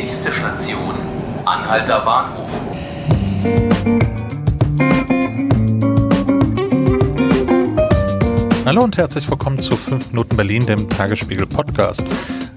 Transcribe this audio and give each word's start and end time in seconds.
Nächste 0.00 0.32
Station, 0.32 0.94
Anhalter 1.44 2.00
Bahnhof. 2.00 2.48
Hallo 8.64 8.82
und 8.82 8.96
herzlich 8.96 9.30
willkommen 9.30 9.60
zu 9.60 9.76
5 9.76 10.12
Minuten 10.12 10.36
Berlin, 10.38 10.64
dem 10.64 10.88
Tagesspiegel 10.88 11.46
Podcast. 11.46 12.02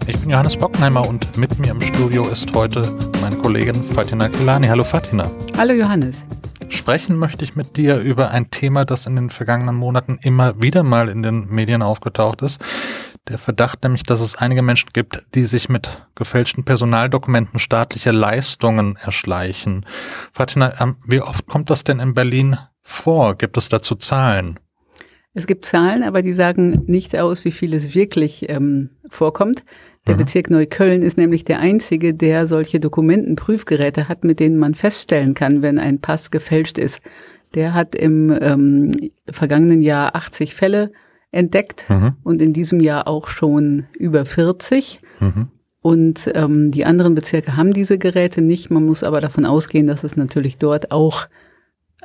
Ich 0.08 0.18
bin 0.22 0.30
Johannes 0.30 0.56
Bockenheimer 0.56 1.06
und 1.06 1.38
mit 1.38 1.60
mir 1.60 1.72
im 1.72 1.82
Studio 1.82 2.26
ist 2.30 2.54
heute 2.56 2.82
meine 3.22 3.36
Kollegin 3.36 3.92
Fatina 3.92 4.30
Kelani. 4.30 4.68
Hallo 4.68 4.86
Fatina. 4.86 5.30
Hallo 5.58 5.74
Johannes. 5.74 6.24
Sprechen 6.70 7.18
möchte 7.18 7.44
ich 7.44 7.58
mit 7.58 7.76
dir 7.76 7.98
über 7.98 8.32
ein 8.32 8.52
Thema, 8.52 8.86
das 8.86 9.06
in 9.06 9.18
den 9.18 9.30
vergangenen 9.30 9.76
Monaten 9.76 10.18
immer 10.22 10.62
wieder 10.62 10.84
mal 10.84 11.10
in 11.10 11.22
den 11.22 11.50
Medien 11.50 11.82
aufgetaucht 11.82 12.42
ist. 12.42 12.62
Der 13.30 13.38
Verdacht 13.38 13.84
nämlich, 13.84 14.04
dass 14.04 14.20
es 14.20 14.36
einige 14.36 14.62
Menschen 14.62 14.90
gibt, 14.92 15.26
die 15.34 15.46
sich 15.46 15.70
mit 15.70 16.06
gefälschten 16.16 16.66
Personaldokumenten 16.66 17.58
staatliche 17.58 18.12
Leistungen 18.12 18.98
erschleichen. 19.02 19.86
Fatina, 20.34 20.74
ähm, 20.82 20.98
wie 21.08 21.22
oft 21.22 21.48
kommt 21.48 21.70
das 21.70 21.86
denn 21.86 22.00
in 22.00 22.14
Berlin 22.14 22.58
vor? 22.82 23.38
Gibt 23.38 23.56
es 23.56 23.70
dazu 23.70 23.96
Zahlen? 23.96 24.60
Es 25.34 25.48
gibt 25.48 25.66
Zahlen, 25.66 26.04
aber 26.04 26.22
die 26.22 26.34
sagen 26.34 26.84
nicht 26.86 27.18
aus, 27.18 27.46
wie 27.46 27.52
viel 27.52 27.74
es 27.74 27.96
wirklich 27.96 28.50
ähm, 28.50 28.90
vorkommt. 29.10 29.64
Der 30.06 30.16
mhm. 30.16 30.20
Bezirk 30.20 30.50
Neukölln 30.50 31.02
ist 31.02 31.18
nämlich 31.18 31.46
der 31.46 31.60
einzige, 31.60 32.14
der 32.14 32.46
solche 32.46 32.80
Dokumentenprüfgeräte 32.80 34.10
hat, 34.10 34.26
mit 34.26 34.42
denen 34.42 34.58
man 34.58 34.76
feststellen 34.76 35.34
kann, 35.34 35.62
wenn 35.62 35.80
ein 35.80 36.02
Pass 36.02 36.30
gefälscht 36.30 36.78
ist. 36.78 37.02
Der 37.56 37.74
hat 37.74 37.96
im 37.96 38.38
ähm, 38.42 39.12
vergangenen 39.32 39.82
Jahr 39.82 40.16
80 40.16 40.54
Fälle 40.54 40.92
entdeckt 41.34 41.90
mhm. 41.90 42.14
und 42.24 42.42
in 42.42 42.54
diesem 42.54 42.80
Jahr 42.80 43.08
auch 43.08 43.28
schon 43.28 43.86
über 43.98 44.26
40. 44.26 45.00
Mhm. 45.20 45.48
Und 45.82 46.32
ähm, 46.34 46.72
die 46.72 46.86
anderen 46.86 47.14
Bezirke 47.14 47.58
haben 47.58 47.74
diese 47.74 47.98
Geräte 47.98 48.42
nicht. 48.42 48.70
Man 48.70 48.86
muss 48.86 49.04
aber 49.04 49.20
davon 49.20 49.46
ausgehen, 49.46 49.86
dass 49.86 50.06
es 50.06 50.16
natürlich 50.16 50.58
dort 50.58 50.92
auch 50.92 51.28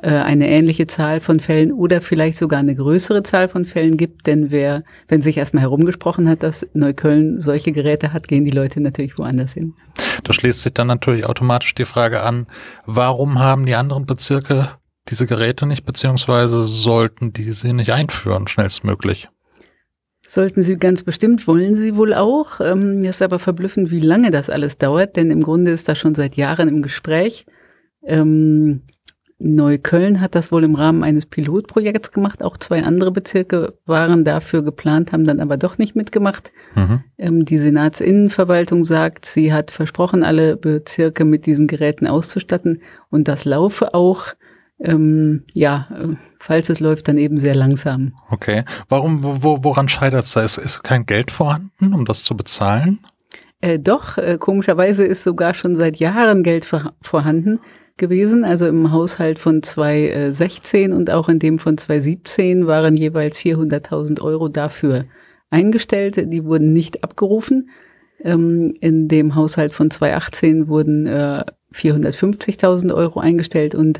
äh, 0.01 0.09
eine 0.09 0.49
ähnliche 0.49 0.87
Zahl 0.87 1.21
von 1.21 1.39
Fällen 1.39 1.71
oder 1.71 2.01
vielleicht 2.01 2.37
sogar 2.37 2.59
eine 2.59 2.75
größere 2.75 3.23
Zahl 3.23 3.47
von 3.47 3.65
Fällen 3.65 3.97
gibt. 3.97 4.27
Denn 4.27 4.51
wer, 4.51 4.83
wenn 5.07 5.21
sich 5.21 5.37
erstmal 5.37 5.61
herumgesprochen 5.61 6.27
hat, 6.27 6.43
dass 6.43 6.67
Neukölln 6.73 7.39
solche 7.39 7.71
Geräte 7.71 8.11
hat, 8.11 8.27
gehen 8.27 8.45
die 8.45 8.51
Leute 8.51 8.81
natürlich 8.81 9.17
woanders 9.17 9.53
hin. 9.53 9.73
Da 10.23 10.33
schließt 10.33 10.63
sich 10.63 10.73
dann 10.73 10.87
natürlich 10.87 11.25
automatisch 11.25 11.75
die 11.75 11.85
Frage 11.85 12.21
an, 12.21 12.47
warum 12.85 13.39
haben 13.39 13.65
die 13.65 13.75
anderen 13.75 14.05
Bezirke 14.05 14.69
diese 15.09 15.25
Geräte 15.25 15.65
nicht, 15.65 15.85
beziehungsweise 15.85 16.65
sollten 16.65 17.33
die 17.33 17.51
sie 17.51 17.73
nicht 17.73 17.91
einführen, 17.91 18.47
schnellstmöglich? 18.47 19.29
Sollten 20.25 20.61
Sie 20.61 20.77
ganz 20.77 21.01
bestimmt, 21.01 21.47
wollen 21.47 21.73
Sie 21.73 21.95
wohl 21.95 22.13
auch. 22.13 22.59
Ähm, 22.59 23.03
ist 23.03 23.23
aber 23.23 23.39
verblüffend, 23.39 23.89
wie 23.89 23.99
lange 23.99 24.29
das 24.29 24.51
alles 24.51 24.77
dauert, 24.77 25.15
denn 25.15 25.31
im 25.31 25.41
Grunde 25.41 25.71
ist 25.71 25.89
das 25.89 25.97
schon 25.97 26.13
seit 26.13 26.35
Jahren 26.35 26.67
im 26.67 26.83
Gespräch. 26.83 27.47
Ähm, 28.03 28.83
Neukölln 29.39 30.19
hat 30.19 30.35
das 30.35 30.51
wohl 30.51 30.65
im 30.65 30.75
Rahmen 30.75 31.01
eines 31.01 31.25
Pilotprojekts 31.25 32.11
gemacht. 32.11 32.43
Auch 32.43 32.57
zwei 32.57 32.83
andere 32.83 33.11
Bezirke 33.11 33.73
waren 33.85 34.25
dafür 34.25 34.63
geplant, 34.63 35.13
haben 35.13 35.25
dann 35.25 35.39
aber 35.39 35.55
doch 35.55 35.77
nicht 35.77 35.95
mitgemacht. 35.95 36.51
Mhm. 36.75 37.03
Ähm, 37.17 37.45
die 37.45 37.57
Senatsinnenverwaltung 37.57 38.83
sagt, 38.83 39.25
sie 39.25 39.53
hat 39.53 39.71
versprochen, 39.71 40.23
alle 40.23 40.57
Bezirke 40.57 41.23
mit 41.23 41.45
diesen 41.45 41.67
Geräten 41.67 42.05
auszustatten 42.05 42.81
und 43.09 43.27
das 43.27 43.45
laufe 43.45 43.93
auch. 43.93 44.27
Ähm, 44.79 45.43
ja, 45.53 45.87
äh, 45.91 46.15
falls 46.39 46.69
es 46.69 46.79
läuft, 46.79 47.07
dann 47.07 47.17
eben 47.17 47.37
sehr 47.37 47.55
langsam. 47.55 48.13
Okay. 48.29 48.63
Warum, 48.87 49.23
wo, 49.43 49.63
woran 49.63 49.89
scheitert 49.89 50.25
es 50.25 50.33
da? 50.33 50.41
Ist, 50.41 50.57
ist 50.57 50.83
kein 50.83 51.05
Geld 51.05 51.31
vorhanden, 51.31 51.93
um 51.93 52.05
das 52.05 52.23
zu 52.23 52.35
bezahlen? 52.35 52.99
Äh, 53.61 53.79
doch, 53.79 54.17
äh, 54.17 54.37
komischerweise 54.39 55.05
ist 55.05 55.23
sogar 55.23 55.53
schon 55.53 55.75
seit 55.75 55.97
Jahren 55.97 56.43
Geld 56.43 56.63
vor, 56.63 56.93
vorhanden 57.01 57.59
gewesen. 57.97 58.45
Also 58.45 58.67
im 58.67 58.91
Haushalt 58.91 59.37
von 59.37 59.61
2016 59.61 60.93
und 60.93 61.11
auch 61.11 61.27
in 61.27 61.39
dem 61.39 61.59
von 61.59 61.77
2017 61.77 62.65
waren 62.65 62.95
jeweils 62.95 63.37
400.000 63.37 64.21
Euro 64.21 64.47
dafür 64.47 65.05
eingestellt. 65.49 66.15
Die 66.15 66.45
wurden 66.45 66.71
nicht 66.71 67.03
abgerufen. 67.03 67.69
Ähm, 68.21 68.75
in 68.79 69.07
dem 69.07 69.35
Haushalt 69.35 69.73
von 69.73 69.91
2018 69.91 70.67
wurden 70.67 71.05
äh, 71.05 71.43
450.000 71.73 72.93
Euro 72.93 73.19
eingestellt 73.19 73.75
und 73.75 73.99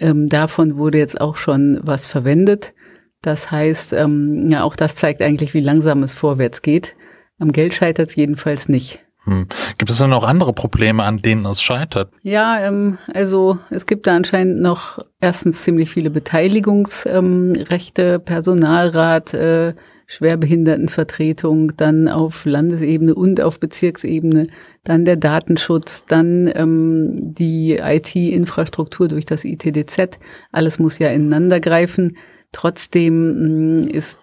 ähm, 0.00 0.26
davon 0.26 0.76
wurde 0.76 0.98
jetzt 0.98 1.20
auch 1.20 1.36
schon 1.36 1.80
was 1.82 2.06
verwendet. 2.06 2.74
Das 3.22 3.50
heißt, 3.50 3.92
ähm, 3.92 4.48
ja, 4.48 4.62
auch 4.62 4.76
das 4.76 4.94
zeigt 4.94 5.22
eigentlich, 5.22 5.54
wie 5.54 5.60
langsam 5.60 6.02
es 6.02 6.12
vorwärts 6.12 6.62
geht. 6.62 6.96
Am 7.38 7.52
Geld 7.52 7.74
scheitert 7.74 8.08
es 8.08 8.16
jedenfalls 8.16 8.68
nicht. 8.68 9.04
Hm. 9.24 9.46
Gibt 9.76 9.90
es 9.90 9.98
denn 9.98 10.10
noch 10.10 10.24
andere 10.24 10.54
Probleme, 10.54 11.04
an 11.04 11.18
denen 11.18 11.44
es 11.44 11.60
scheitert? 11.60 12.10
Ja, 12.22 12.58
ähm, 12.60 12.96
also 13.12 13.58
es 13.68 13.86
gibt 13.86 14.06
da 14.06 14.16
anscheinend 14.16 14.60
noch 14.60 14.98
erstens 15.20 15.62
ziemlich 15.62 15.90
viele 15.90 16.10
Beteiligungsrechte, 16.10 18.14
ähm, 18.14 18.24
Personalrat, 18.24 19.34
äh, 19.34 19.74
Schwerbehindertenvertretung, 20.10 21.76
dann 21.76 22.08
auf 22.08 22.44
Landesebene 22.44 23.14
und 23.14 23.40
auf 23.40 23.60
Bezirksebene, 23.60 24.48
dann 24.82 25.04
der 25.04 25.14
Datenschutz, 25.14 26.04
dann 26.04 26.50
ähm, 26.52 27.32
die 27.34 27.76
IT-Infrastruktur 27.76 29.06
durch 29.06 29.24
das 29.24 29.44
ITDZ. 29.44 30.18
Alles 30.50 30.80
muss 30.80 30.98
ja 30.98 31.10
ineinander 31.10 31.60
greifen. 31.60 32.16
Trotzdem 32.50 33.82
mh, 33.82 33.82
mm, 33.84 33.88
ist 33.90 34.18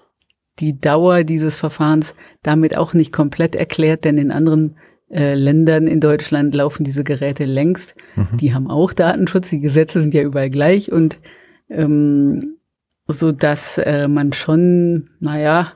die 0.60 0.78
Dauer 0.78 1.24
dieses 1.24 1.56
Verfahrens 1.56 2.16
damit 2.44 2.76
auch 2.76 2.94
nicht 2.94 3.14
komplett 3.14 3.56
erklärt, 3.56 4.04
denn 4.04 4.18
in 4.18 4.32
anderen 4.32 4.76
äh, 5.10 5.36
Ländern 5.36 5.88
in 5.88 6.02
Deutschland 6.02 6.54
laufen 6.54 6.84
diese 6.84 7.06
Geräte 7.06 7.46
längst. 7.46 7.96
Mhm. 8.18 8.38
Die 8.38 8.54
haben 8.54 8.70
auch 8.70 8.92
Datenschutz, 8.92 9.52
die 9.52 9.62
Gesetze 9.62 10.02
sind 10.02 10.14
ja 10.14 10.24
überall 10.24 10.50
gleich 10.50 10.92
und 10.92 11.18
ähm, 11.70 12.57
so 13.08 13.32
dass 13.32 13.78
äh, 13.78 14.08
man 14.08 14.34
schon, 14.34 15.10
naja, 15.20 15.74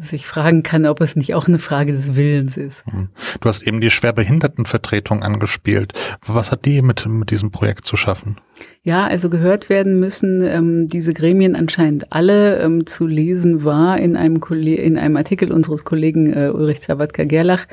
sich 0.00 0.28
fragen 0.28 0.62
kann, 0.62 0.86
ob 0.86 1.00
es 1.00 1.16
nicht 1.16 1.34
auch 1.34 1.48
eine 1.48 1.58
Frage 1.58 1.92
des 1.92 2.14
Willens 2.14 2.56
ist. 2.56 2.86
Mhm. 2.86 3.08
Du 3.40 3.48
hast 3.48 3.66
eben 3.66 3.80
die 3.80 3.90
Schwerbehindertenvertretung 3.90 5.24
angespielt. 5.24 5.92
Was 6.24 6.52
hat 6.52 6.64
die 6.66 6.82
mit, 6.82 7.06
mit 7.06 7.32
diesem 7.32 7.50
Projekt 7.50 7.84
zu 7.84 7.96
schaffen? 7.96 8.40
Ja, 8.84 9.08
also 9.08 9.28
gehört 9.28 9.68
werden 9.68 9.98
müssen 9.98 10.42
ähm, 10.42 10.86
diese 10.86 11.12
Gremien 11.12 11.56
anscheinend 11.56 12.12
alle. 12.12 12.60
Ähm, 12.60 12.86
zu 12.86 13.08
lesen 13.08 13.64
war 13.64 13.98
in 13.98 14.16
einem, 14.16 14.40
in 14.40 14.96
einem 14.96 15.16
Artikel 15.16 15.50
unseres 15.50 15.84
Kollegen 15.84 16.32
äh, 16.32 16.50
Ulrich 16.50 16.80
Zawadka-Gerlach, 16.80 17.66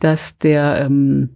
dass 0.00 0.36
der 0.36 0.80
ähm, 0.84 1.30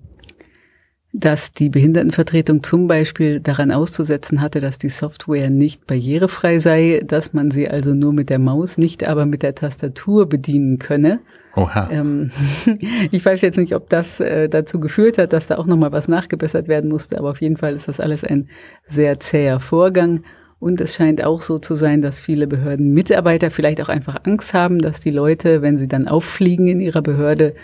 dass 1.14 1.52
die 1.52 1.68
Behindertenvertretung 1.68 2.62
zum 2.62 2.88
Beispiel 2.88 3.40
daran 3.40 3.70
auszusetzen 3.70 4.40
hatte, 4.40 4.62
dass 4.62 4.78
die 4.78 4.88
Software 4.88 5.50
nicht 5.50 5.86
barrierefrei 5.86 6.58
sei, 6.58 7.02
dass 7.06 7.34
man 7.34 7.50
sie 7.50 7.68
also 7.68 7.92
nur 7.92 8.14
mit 8.14 8.30
der 8.30 8.38
Maus, 8.38 8.78
nicht 8.78 9.06
aber 9.06 9.26
mit 9.26 9.42
der 9.42 9.54
Tastatur 9.54 10.26
bedienen 10.26 10.78
könne. 10.78 11.20
Oha. 11.54 11.88
Ähm, 11.90 12.30
ich 13.10 13.24
weiß 13.24 13.42
jetzt 13.42 13.58
nicht, 13.58 13.74
ob 13.74 13.90
das 13.90 14.20
äh, 14.20 14.48
dazu 14.48 14.80
geführt 14.80 15.18
hat, 15.18 15.34
dass 15.34 15.48
da 15.48 15.58
auch 15.58 15.66
nochmal 15.66 15.92
was 15.92 16.08
nachgebessert 16.08 16.66
werden 16.66 16.88
musste, 16.88 17.18
aber 17.18 17.30
auf 17.30 17.42
jeden 17.42 17.58
Fall 17.58 17.76
ist 17.76 17.88
das 17.88 18.00
alles 18.00 18.24
ein 18.24 18.48
sehr 18.86 19.20
zäher 19.20 19.60
Vorgang. 19.60 20.24
Und 20.60 20.80
es 20.80 20.94
scheint 20.94 21.22
auch 21.24 21.42
so 21.42 21.58
zu 21.58 21.74
sein, 21.74 22.02
dass 22.02 22.20
viele 22.20 22.46
Behördenmitarbeiter 22.46 23.50
vielleicht 23.50 23.82
auch 23.82 23.88
einfach 23.88 24.20
Angst 24.24 24.54
haben, 24.54 24.78
dass 24.78 25.00
die 25.00 25.10
Leute, 25.10 25.60
wenn 25.60 25.76
sie 25.76 25.88
dann 25.88 26.08
auffliegen 26.08 26.68
in 26.68 26.80
ihrer 26.80 27.02
Behörde, 27.02 27.54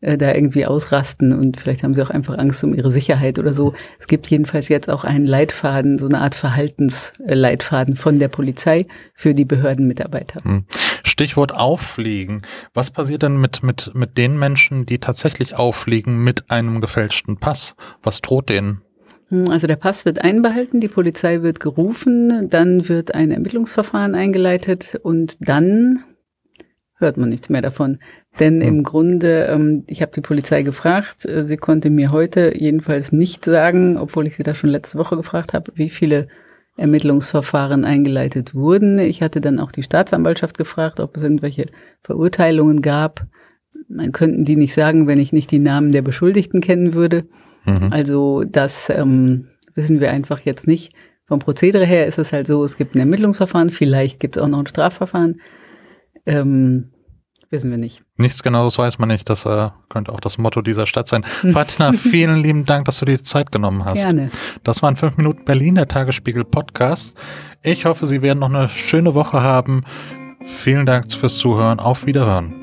äh, 0.00 0.16
da 0.16 0.32
irgendwie 0.32 0.66
ausrasten 0.66 1.32
und 1.32 1.56
vielleicht 1.56 1.82
haben 1.82 1.94
sie 1.94 2.02
auch 2.02 2.10
einfach 2.10 2.38
Angst 2.38 2.62
um 2.62 2.74
ihre 2.74 2.90
Sicherheit 2.90 3.38
oder 3.38 3.52
so. 3.52 3.74
Es 3.98 4.06
gibt 4.06 4.28
jedenfalls 4.28 4.68
jetzt 4.68 4.88
auch 4.88 5.04
einen 5.04 5.26
Leitfaden, 5.26 5.98
so 5.98 6.06
eine 6.06 6.20
Art 6.20 6.34
Verhaltensleitfaden 6.34 7.96
von 7.96 8.18
der 8.18 8.28
Polizei 8.28 8.86
für 9.14 9.34
die 9.34 9.44
Behördenmitarbeiter. 9.44 10.42
Hm. 10.44 10.64
Stichwort 11.02 11.52
auffliegen. 11.52 12.42
Was 12.74 12.90
passiert 12.90 13.22
denn 13.22 13.38
mit, 13.38 13.62
mit, 13.62 13.92
mit 13.94 14.18
den 14.18 14.38
Menschen, 14.38 14.86
die 14.86 14.98
tatsächlich 14.98 15.56
auffliegen 15.56 16.22
mit 16.22 16.50
einem 16.50 16.80
gefälschten 16.80 17.38
Pass? 17.38 17.74
Was 18.02 18.20
droht 18.20 18.48
denen? 18.48 18.82
Hm, 19.30 19.50
also 19.50 19.66
der 19.66 19.76
Pass 19.76 20.04
wird 20.04 20.22
einbehalten, 20.22 20.80
die 20.80 20.88
Polizei 20.88 21.42
wird 21.42 21.60
gerufen, 21.60 22.48
dann 22.50 22.88
wird 22.88 23.14
ein 23.14 23.30
Ermittlungsverfahren 23.30 24.14
eingeleitet 24.14 24.98
und 25.02 25.36
dann 25.40 26.04
hört 26.98 27.16
man 27.16 27.28
nichts 27.28 27.48
mehr 27.48 27.62
davon. 27.62 27.98
Denn 28.40 28.60
im 28.60 28.82
Grunde, 28.82 29.46
ähm, 29.46 29.84
ich 29.86 30.02
habe 30.02 30.12
die 30.12 30.20
Polizei 30.20 30.62
gefragt, 30.62 31.24
äh, 31.24 31.44
sie 31.44 31.56
konnte 31.56 31.90
mir 31.90 32.12
heute 32.12 32.54
jedenfalls 32.56 33.12
nicht 33.12 33.44
sagen, 33.44 33.96
obwohl 33.96 34.26
ich 34.26 34.36
sie 34.36 34.42
da 34.42 34.54
schon 34.54 34.70
letzte 34.70 34.98
Woche 34.98 35.16
gefragt 35.16 35.54
habe, 35.54 35.72
wie 35.74 35.90
viele 35.90 36.28
Ermittlungsverfahren 36.76 37.84
eingeleitet 37.84 38.54
wurden. 38.54 38.98
Ich 38.98 39.22
hatte 39.22 39.40
dann 39.40 39.58
auch 39.58 39.72
die 39.72 39.82
Staatsanwaltschaft 39.82 40.56
gefragt, 40.56 41.00
ob 41.00 41.16
es 41.16 41.22
irgendwelche 41.22 41.66
Verurteilungen 42.02 42.82
gab. 42.82 43.26
Man 43.88 44.12
könnten 44.12 44.44
die 44.44 44.56
nicht 44.56 44.74
sagen, 44.74 45.06
wenn 45.06 45.18
ich 45.18 45.32
nicht 45.32 45.50
die 45.50 45.58
Namen 45.58 45.92
der 45.92 46.02
Beschuldigten 46.02 46.60
kennen 46.60 46.94
würde. 46.94 47.24
Mhm. 47.64 47.88
Also 47.90 48.44
das 48.44 48.90
ähm, 48.90 49.48
wissen 49.74 50.00
wir 50.00 50.10
einfach 50.10 50.40
jetzt 50.40 50.66
nicht. 50.66 50.92
Vom 51.24 51.40
Prozedere 51.40 51.84
her 51.84 52.06
ist 52.06 52.18
es 52.18 52.32
halt 52.32 52.46
so, 52.46 52.64
es 52.64 52.76
gibt 52.76 52.94
ein 52.94 53.00
Ermittlungsverfahren, 53.00 53.70
vielleicht 53.70 54.20
gibt 54.20 54.36
es 54.36 54.42
auch 54.42 54.48
noch 54.48 54.60
ein 54.60 54.66
Strafverfahren. 54.66 55.40
Ähm, 56.28 56.90
Wissen 57.50 57.70
wir 57.70 57.78
nicht. 57.78 58.02
Nichts 58.18 58.42
genaues 58.42 58.76
weiß 58.76 58.98
man 58.98 59.08
nicht. 59.08 59.28
Das 59.30 59.46
äh, 59.46 59.70
könnte 59.88 60.12
auch 60.12 60.20
das 60.20 60.36
Motto 60.36 60.60
dieser 60.60 60.86
Stadt 60.86 61.08
sein. 61.08 61.24
Fatina, 61.24 61.92
vielen 61.94 62.42
lieben 62.42 62.66
Dank, 62.66 62.84
dass 62.84 62.98
du 62.98 63.06
dir 63.06 63.16
die 63.16 63.22
Zeit 63.22 63.50
genommen 63.50 63.86
hast. 63.86 64.02
Gerne. 64.02 64.30
Das 64.64 64.82
waren 64.82 64.96
fünf 64.96 65.16
Minuten 65.16 65.46
Berlin, 65.46 65.76
der 65.76 65.88
Tagesspiegel 65.88 66.44
Podcast. 66.44 67.16
Ich 67.62 67.86
hoffe, 67.86 68.06
Sie 68.06 68.20
werden 68.20 68.40
noch 68.40 68.50
eine 68.50 68.68
schöne 68.68 69.14
Woche 69.14 69.40
haben. 69.42 69.84
Vielen 70.46 70.84
Dank 70.84 71.10
fürs 71.10 71.38
Zuhören. 71.38 71.80
Auf 71.80 72.04
Wiederhören. 72.04 72.54